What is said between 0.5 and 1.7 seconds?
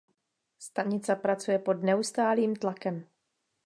Stanica pracuje